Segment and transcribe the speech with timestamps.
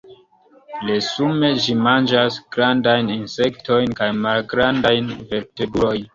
[0.87, 6.05] Resume ĝi manĝas grandajn insektojn kaj malgrandajn vertebrulojn.